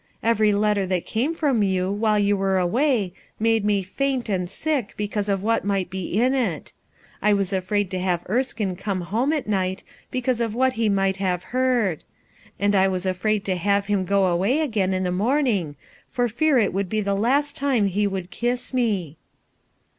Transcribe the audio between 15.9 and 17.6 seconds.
for fear it would be the last